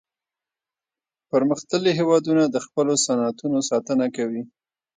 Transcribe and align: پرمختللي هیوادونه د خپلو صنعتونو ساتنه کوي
پرمختللي 1.29 1.91
هیوادونه 1.99 2.43
د 2.47 2.57
خپلو 2.65 2.93
صنعتونو 3.05 3.59
ساتنه 3.69 4.05
کوي 4.15 4.41